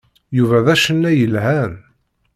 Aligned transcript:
Yuba 0.37 0.57
d 0.65 0.67
acennay 0.73 1.17
yelhan. 1.19 1.73